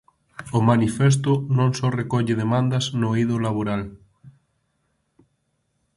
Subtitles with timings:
[0.57, 3.81] O manifesto non só recolle demandas no eido laboral.